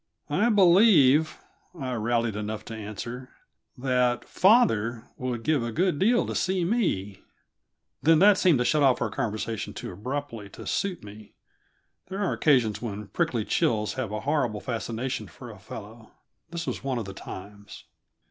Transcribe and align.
"I 0.31 0.49
believe," 0.49 1.37
I 1.79 1.93
rallied 1.93 2.35
enough 2.35 2.65
to 2.65 2.75
answer, 2.75 3.29
"that 3.77 4.25
'father' 4.25 5.03
would 5.15 5.43
give 5.43 5.61
a 5.61 5.71
good 5.71 5.99
deal 5.99 6.25
to 6.25 6.33
see 6.33 6.65
me." 6.65 7.21
Then 8.01 8.17
that 8.17 8.39
seemed 8.39 8.57
to 8.57 8.65
shut 8.65 8.81
off 8.81 8.99
our 8.99 9.11
conversation 9.11 9.75
too 9.75 9.91
abruptly 9.91 10.49
to 10.53 10.65
suit 10.65 11.03
me; 11.03 11.35
there 12.07 12.17
are 12.23 12.33
occasions 12.33 12.81
when 12.81 13.09
prickly 13.09 13.45
chills 13.45 13.93
have 13.93 14.11
a 14.11 14.21
horrible 14.21 14.59
fascination 14.59 15.27
for 15.27 15.51
a 15.51 15.59
fellow; 15.59 16.11
this 16.49 16.65
was 16.65 16.83
one 16.83 16.97
of 16.97 17.05
the 17.05 17.13
times. 17.13 17.83